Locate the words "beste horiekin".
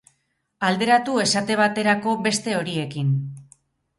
2.29-3.15